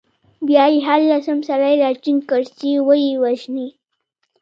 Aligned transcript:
بیا 0.47 0.65
يې 0.73 0.79
هر 0.87 0.99
لسم 1.11 1.39
سړی 1.49 1.73
راټینګ 1.83 2.19
کړ، 2.29 2.41
چې 2.57 2.69
ویې 2.87 3.13
وژني. 3.23 3.67